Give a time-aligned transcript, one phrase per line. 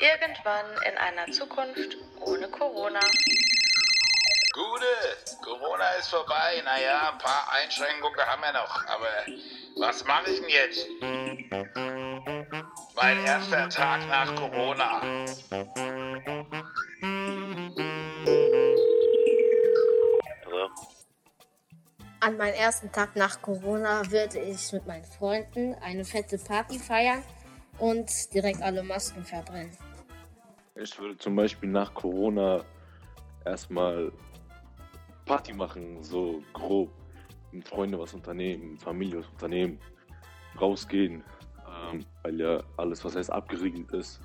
[0.00, 3.00] Irgendwann in einer Zukunft ohne Corona.
[4.54, 4.86] Gute,
[5.42, 6.62] Corona ist vorbei.
[6.64, 8.86] Naja, ein paar Einschränkungen haben wir noch.
[8.86, 9.26] Aber
[9.76, 10.86] was mache ich denn jetzt?
[12.94, 15.02] Mein erster Tag nach Corona.
[22.20, 27.22] An meinem ersten Tag nach Corona würde ich mit meinen Freunden eine fette Party feiern
[27.78, 29.89] und direkt alle Masken verbrennen.
[30.82, 32.64] Ich würde zum Beispiel nach Corona
[33.44, 34.10] erstmal
[35.26, 36.90] Party machen, so grob.
[37.52, 39.80] Mit Freunden was unternehmen, Familie was unternehmen,
[40.60, 41.24] rausgehen,
[41.92, 44.20] ähm, weil ja alles, was heißt, abgeriegelt ist.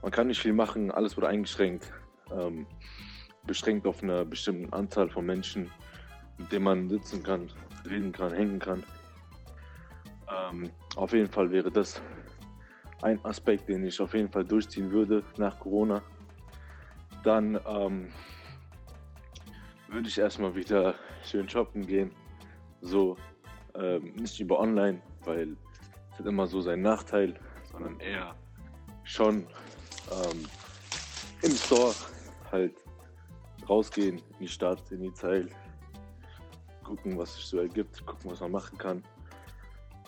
[0.00, 1.92] Man kann nicht viel machen, alles wurde eingeschränkt,
[2.30, 2.66] ähm,
[3.44, 5.72] beschränkt auf eine bestimmte Anzahl von Menschen
[6.38, 7.48] mit dem man sitzen kann,
[7.88, 8.82] reden kann, hängen kann.
[10.30, 12.00] Ähm, auf jeden Fall wäre das
[13.02, 16.02] ein Aspekt, den ich auf jeden Fall durchziehen würde nach Corona.
[17.24, 18.08] Dann ähm,
[19.88, 22.10] würde ich erstmal wieder schön shoppen gehen.
[22.80, 23.16] So,
[23.74, 25.56] ähm, nicht über online, weil
[26.12, 27.34] es hat immer so seinen Nachteil,
[27.70, 28.34] sondern eher
[29.04, 29.46] schon
[30.10, 30.48] ähm,
[31.42, 31.94] im Store
[32.50, 32.74] halt
[33.68, 35.48] rausgehen in die Stadt, in die Zeit,
[36.82, 39.04] gucken, was sich so ergibt, gucken, was man machen kann,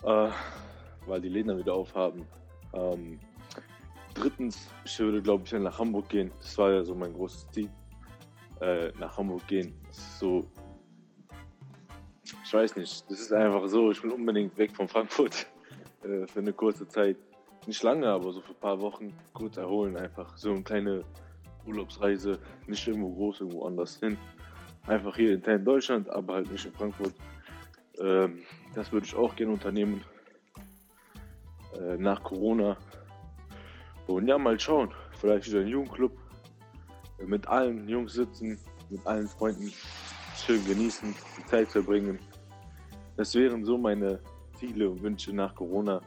[0.02, 0.30] äh,
[1.06, 2.26] weil die Läden dann wieder aufhaben.
[2.74, 3.18] Ähm,
[4.14, 6.30] drittens, ich würde, glaube ich, nach Hamburg gehen.
[6.40, 7.70] Das war ja so mein großes Ziel.
[8.60, 9.74] Äh, nach Hamburg gehen.
[9.90, 10.46] So,
[12.44, 15.46] ich weiß nicht, das ist einfach so, ich will unbedingt weg von Frankfurt
[16.04, 17.16] äh, für eine kurze Zeit.
[17.66, 20.36] Nicht lange, aber so für ein paar Wochen kurz erholen einfach.
[20.36, 21.04] So eine kleine
[21.66, 24.18] Urlaubsreise, nicht irgendwo groß, irgendwo anders hin
[24.86, 27.14] einfach hier in Deutschland, aber halt nicht in Frankfurt.
[27.98, 28.42] Ähm,
[28.74, 30.02] das würde ich auch gerne unternehmen.
[31.80, 32.76] Äh, nach Corona.
[34.06, 34.92] Und ja, mal schauen.
[35.20, 36.12] Vielleicht wieder ein Jugendclub.
[37.18, 38.58] Äh, mit allen Jungs sitzen,
[38.90, 39.72] mit allen Freunden
[40.36, 42.18] schön genießen, die Zeit verbringen.
[43.16, 44.20] Das wären so meine
[44.58, 46.00] Ziele und Wünsche nach Corona.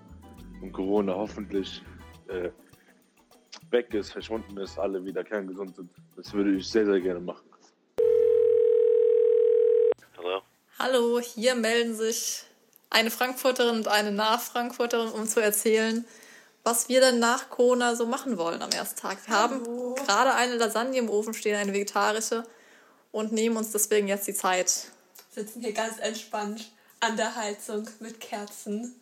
[0.62, 1.84] Und Corona hoffentlich
[2.28, 2.50] äh,
[3.72, 5.92] weg ist, verschwunden ist, alle wieder kerngesund sind.
[6.16, 7.48] Das würde ich sehr, sehr gerne machen.
[10.80, 12.47] Hallo, hier melden sich
[12.98, 16.04] eine Frankfurterin und eine Nach-Frankfurterin, um zu erzählen,
[16.64, 19.20] was wir denn nach Corona so machen wollen am ersten Tag.
[19.28, 19.96] Wir Hallo.
[19.96, 22.44] haben gerade eine Lasagne im Ofen stehen, eine vegetarische,
[23.12, 24.88] und nehmen uns deswegen jetzt die Zeit.
[25.34, 29.00] Sitzen hier ganz entspannt an der Heizung mit Kerzen.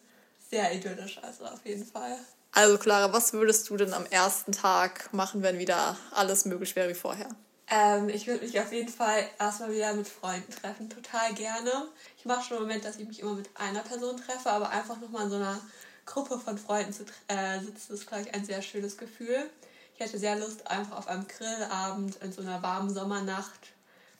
[0.51, 2.17] Sehr idyllisch, also auf jeden Fall.
[2.51, 6.89] Also Clara, was würdest du denn am ersten Tag machen, wenn wieder alles möglich wäre
[6.89, 7.29] wie vorher?
[7.69, 11.87] Ähm, ich würde mich auf jeden Fall erstmal wieder mit Freunden treffen, total gerne.
[12.17, 14.99] Ich mache schon im Moment, dass ich mich immer mit einer Person treffe, aber einfach
[14.99, 15.59] nochmal in so einer
[16.05, 19.49] Gruppe von Freunden zu äh, sitzen, ist, glaube ich, ein sehr schönes Gefühl.
[19.95, 23.59] Ich hätte sehr Lust, einfach auf einem Grillabend in so einer warmen Sommernacht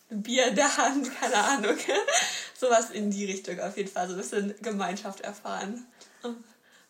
[0.10, 1.78] ein Bier in der Hand, keine Ahnung.
[2.58, 5.86] Sowas in die Richtung auf jeden Fall, so ein bisschen Gemeinschaft erfahren.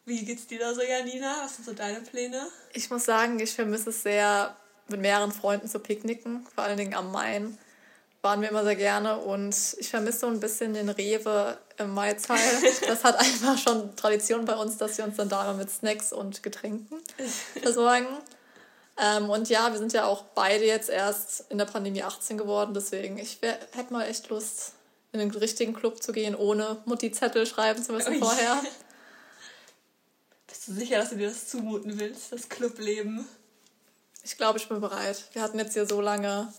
[0.05, 1.35] Wie geht's dir da so, Janina?
[1.43, 2.47] Was sind so deine Pläne?
[2.73, 4.55] Ich muss sagen, ich vermisse es sehr,
[4.87, 7.57] mit mehreren Freunden zu picknicken, vor allen Dingen am Main.
[8.21, 12.39] Waren wir immer sehr gerne und ich vermisse so ein bisschen den Rewe im Maizeil.
[12.87, 16.11] Das hat einfach schon Tradition bei uns, dass wir uns dann da immer mit Snacks
[16.11, 16.97] und Getränken
[17.61, 18.07] versorgen.
[18.97, 22.73] Ähm, und ja, wir sind ja auch beide jetzt erst in der Pandemie 18 geworden,
[22.73, 24.73] deswegen ich hätte mal echt Lust,
[25.11, 28.61] in den richtigen Club zu gehen, ohne Mutti-Zettel schreiben zu müssen vorher.
[30.47, 33.27] Bist du sicher, dass du dir das zumuten willst, das Clubleben?
[34.25, 35.23] Ich glaube, ich bin bereit.
[35.33, 36.51] Wir hatten jetzt hier so lange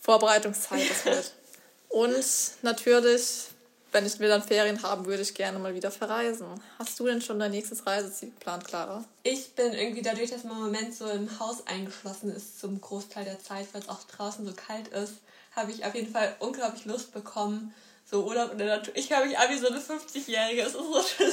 [0.00, 0.88] Vorbereitungszeit.
[0.90, 1.32] Das wird.
[1.88, 2.24] Und
[2.60, 3.46] natürlich,
[3.90, 6.46] wenn ich wieder dann Ferien haben, würde ich gerne mal wieder verreisen.
[6.78, 9.02] Hast du denn schon dein nächstes Reiseziel geplant, Clara?
[9.22, 13.24] Ich bin irgendwie dadurch, dass man im Moment so im Haus eingeschlossen ist, zum Großteil
[13.24, 15.14] der Zeit, weil es auch draußen so kalt ist,
[15.56, 17.74] habe ich auf jeden Fall unglaublich Lust bekommen,
[18.10, 18.96] so Urlaub in der Natur.
[18.96, 20.62] Ich habe mich an wie so eine 50-Jährige.
[20.62, 21.32] Es ist so schlimm.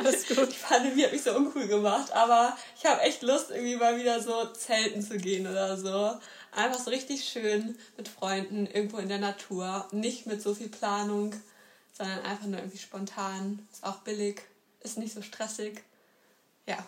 [0.00, 0.52] Alles gut.
[0.52, 2.12] Die Pandemie hat mich so uncool gemacht.
[2.12, 6.18] Aber ich habe echt Lust, irgendwie mal wieder so zelten zu gehen oder so.
[6.50, 9.86] Einfach so richtig schön mit Freunden irgendwo in der Natur.
[9.92, 11.34] Nicht mit so viel Planung,
[11.92, 13.66] sondern einfach nur irgendwie spontan.
[13.72, 14.42] Ist auch billig.
[14.80, 15.84] Ist nicht so stressig.
[16.66, 16.78] Ja.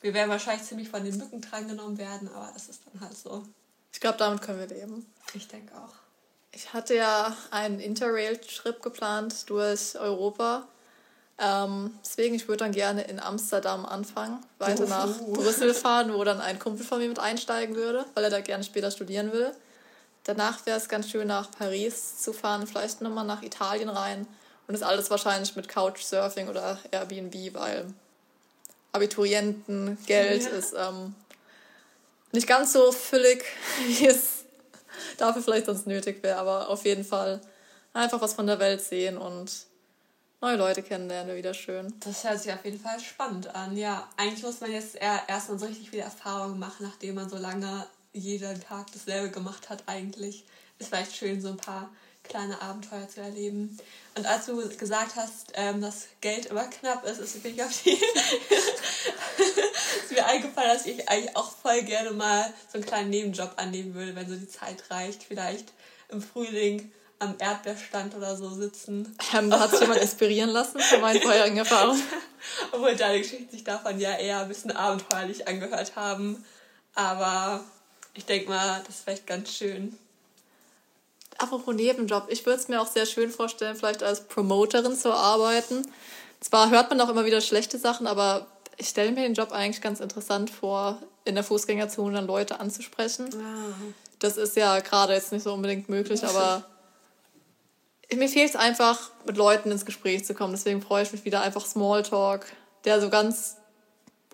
[0.00, 3.44] Wir werden wahrscheinlich ziemlich von den Mücken drangenommen werden, aber das ist dann halt so.
[3.92, 5.12] Ich glaube, damit können wir leben.
[5.34, 6.09] Ich denke auch.
[6.52, 10.66] Ich hatte ja einen Interrail-Trip geplant durch Europa.
[11.38, 16.40] Ähm, deswegen, ich würde dann gerne in Amsterdam anfangen, weiter nach Brüssel fahren, wo dann
[16.40, 19.52] ein Kumpel von mir mit einsteigen würde, weil er da gerne später studieren will.
[20.24, 24.26] Danach wäre es ganz schön, nach Paris zu fahren, vielleicht nochmal nach Italien rein.
[24.66, 27.86] Und das alles wahrscheinlich mit Couchsurfing oder Airbnb, weil
[28.92, 30.48] Abiturientengeld Ja.
[30.50, 31.14] ist ähm,
[32.32, 33.44] nicht ganz so füllig,
[33.86, 34.39] wie es
[35.20, 37.40] dafür vielleicht sonst nötig wäre, aber auf jeden Fall
[37.92, 39.66] einfach was von der Welt sehen und
[40.40, 41.92] neue Leute kennenlernen, wäre wieder schön.
[42.00, 43.76] Das hört sich auf jeden Fall spannend an.
[43.76, 47.86] Ja, eigentlich muss man jetzt erstmal so richtig viele Erfahrungen machen, nachdem man so lange
[48.12, 50.44] jeden Tag dasselbe gemacht hat eigentlich.
[50.78, 51.90] Ist vielleicht schön, so ein paar
[52.24, 53.78] kleine Abenteuer zu erleben.
[54.14, 57.90] Und als du gesagt hast, ähm, dass Geld immer knapp ist, ist mir, auf die
[59.40, 63.94] ist mir eingefallen, dass ich eigentlich auch voll gerne mal so einen kleinen Nebenjob annehmen
[63.94, 65.22] würde, wenn so die Zeit reicht.
[65.24, 65.72] Vielleicht
[66.08, 69.16] im Frühling am Erdbeerstand oder so sitzen.
[69.36, 72.02] Ähm, da hat sich jemand inspirieren lassen von meinen vorherigen Erfahrungen.
[72.72, 76.44] Obwohl deine Geschichten sich davon ja eher ein bisschen abenteuerlich angehört haben.
[76.94, 77.62] Aber
[78.14, 79.98] ich denke mal, das ist vielleicht ganz schön.
[81.40, 85.90] Apropos Nebenjob, ich würde es mir auch sehr schön vorstellen, vielleicht als Promoterin zu arbeiten.
[86.40, 88.46] Zwar hört man auch immer wieder schlechte Sachen, aber
[88.76, 93.30] ich stelle mir den Job eigentlich ganz interessant vor, in der Fußgängerzone dann Leute anzusprechen.
[94.18, 96.62] Das ist ja gerade jetzt nicht so unbedingt möglich, aber
[98.14, 100.52] mir fehlt es einfach, mit Leuten ins Gespräch zu kommen.
[100.52, 102.44] Deswegen freue ich mich wieder einfach Smalltalk,
[102.84, 103.56] der so ganz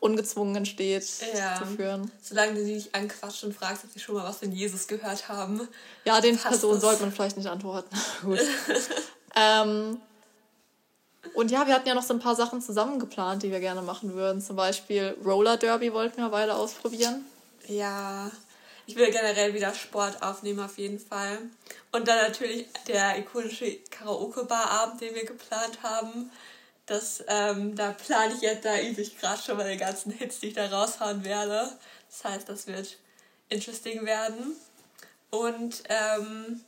[0.00, 1.56] ungezwungen entsteht, Ja.
[1.58, 2.10] zu führen.
[2.22, 5.28] Solange du sie nicht anquatscht und fragst, ob sie schon mal was von Jesus gehört
[5.28, 5.66] haben.
[6.04, 7.96] Ja, den Personen sollte man vielleicht nicht antworten.
[8.22, 8.40] Gut.
[9.34, 9.98] ähm,
[11.34, 13.82] und ja, wir hatten ja noch so ein paar Sachen zusammen geplant, die wir gerne
[13.82, 14.40] machen würden.
[14.40, 17.24] Zum Beispiel Roller Derby wollten wir beide ausprobieren.
[17.66, 18.30] Ja,
[18.86, 21.38] ich will generell wieder Sport aufnehmen auf jeden Fall.
[21.90, 26.30] Und dann natürlich der ikonische Karaoke-Bar-Abend, den wir geplant haben.
[26.86, 30.48] Das, ähm, da plane ich jetzt, da übe ich gerade schon die ganzen Hits, die
[30.48, 31.68] ich da raushauen werde.
[32.08, 32.96] Das heißt, das wird
[33.48, 34.56] interesting werden.
[35.30, 36.60] Und ähm,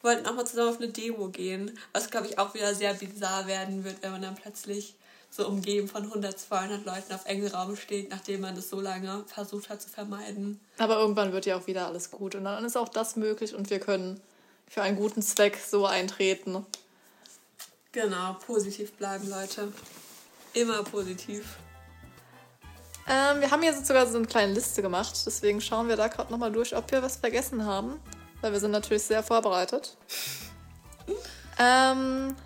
[0.00, 2.94] wir wollten auch mal zusammen auf eine Demo gehen, was glaube ich auch wieder sehr
[2.94, 4.94] bizarr werden wird, wenn man dann plötzlich
[5.30, 9.24] so umgeben von 100, 200 Leuten auf engem Raum steht, nachdem man das so lange
[9.26, 10.60] versucht hat zu vermeiden.
[10.78, 12.34] Aber irgendwann wird ja auch wieder alles gut.
[12.34, 14.20] Und dann ist auch das möglich und wir können
[14.68, 16.64] für einen guten Zweck so eintreten.
[17.92, 19.72] Genau, positiv bleiben, Leute.
[20.52, 21.56] Immer positiv.
[23.08, 25.14] Ähm, wir haben hier sogar so eine kleine Liste gemacht.
[25.24, 27.98] Deswegen schauen wir da gerade nochmal durch, ob wir was vergessen haben.
[28.42, 29.96] Weil wir sind natürlich sehr vorbereitet.
[31.58, 32.36] ähm,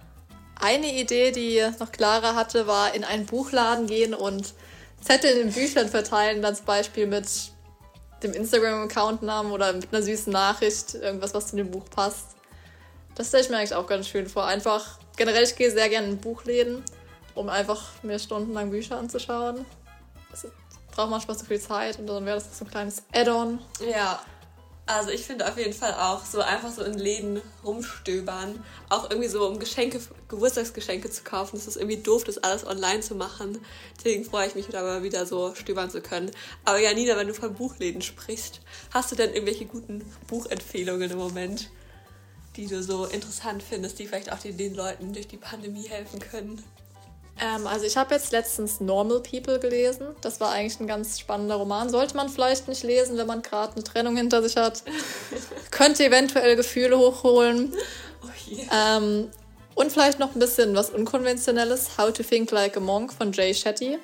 [0.60, 4.54] eine Idee, die noch Clara hatte, war in einen Buchladen gehen und
[5.00, 6.40] Zettel in Büchern verteilen.
[6.40, 7.26] Dann zum Beispiel mit
[8.22, 10.94] dem Instagram-Account-Namen oder mit einer süßen Nachricht.
[10.94, 12.36] Irgendwas, was zu dem Buch passt.
[13.16, 14.44] Das stelle ich mir eigentlich auch ganz schön vor.
[14.44, 16.82] Einfach, generell, ich gehe sehr gerne in Buchläden,
[17.34, 19.64] um einfach mir stundenlang Bücher anzuschauen.
[20.30, 20.46] Das
[20.90, 23.58] braucht manchmal so viel Zeit und dann wäre das so ein kleines Add-on.
[23.80, 24.20] Ja,
[24.84, 29.28] also ich finde auf jeden Fall auch so einfach so in Läden rumstöbern, auch irgendwie
[29.28, 31.56] so um Geschenke, Geburtstagsgeschenke zu kaufen.
[31.56, 33.64] Das ist irgendwie doof, das alles online zu machen.
[33.96, 36.32] Deswegen freue ich mich da mal wieder so stöbern zu können.
[36.64, 38.60] Aber Janina, wenn du von Buchläden sprichst,
[38.90, 41.70] hast du denn irgendwelche guten Buchempfehlungen im Moment,
[42.56, 46.20] die du so interessant findest, die vielleicht auch den, den Leuten durch die Pandemie helfen
[46.20, 46.62] können?
[47.40, 50.08] Ähm, also ich habe jetzt letztens Normal People gelesen.
[50.20, 51.88] Das war eigentlich ein ganz spannender Roman.
[51.88, 54.82] Sollte man vielleicht nicht lesen, wenn man gerade eine Trennung hinter sich hat.
[55.70, 57.72] Könnte eventuell Gefühle hochholen.
[58.22, 58.66] Oh je.
[58.70, 59.30] Ähm,
[59.74, 61.96] und vielleicht noch ein bisschen was Unkonventionelles.
[61.96, 63.98] How to Think Like a Monk von Jay Shetty.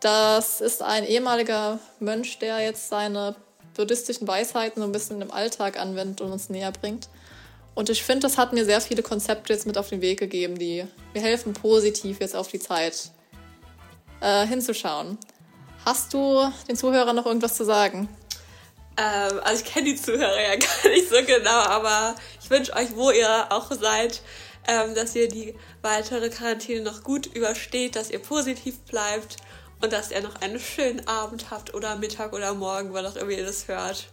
[0.00, 3.34] Das ist ein ehemaliger Mönch, der jetzt seine
[3.76, 7.08] buddhistischen Weisheiten so ein bisschen im Alltag anwendet und uns näher bringt.
[7.80, 10.58] Und ich finde, das hat mir sehr viele Konzepte jetzt mit auf den Weg gegeben,
[10.58, 10.84] die
[11.14, 13.10] mir helfen, positiv jetzt auf die Zeit
[14.20, 15.16] äh, hinzuschauen.
[15.86, 18.06] Hast du den Zuhörern noch irgendwas zu sagen?
[18.98, 22.94] Ähm, also ich kenne die Zuhörer ja gar nicht so genau, aber ich wünsche euch,
[22.96, 24.20] wo ihr auch seid,
[24.68, 29.38] ähm, dass ihr die weitere Quarantäne noch gut übersteht, dass ihr positiv bleibt
[29.80, 33.30] und dass ihr noch einen schönen Abend habt oder Mittag oder Morgen, wann auch immer
[33.30, 34.08] ihr das hört.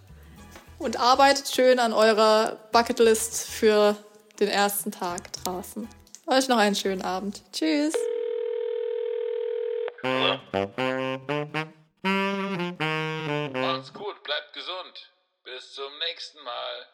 [0.80, 3.96] Und arbeitet schön an eurer Bucketlist für
[4.40, 5.88] den ersten Tag draußen.
[6.28, 7.42] Euch noch einen schönen Abend.
[7.52, 7.94] Tschüss.
[13.54, 15.12] Macht's gut, bleibt gesund.
[15.44, 16.88] Bis zum nächsten Mal.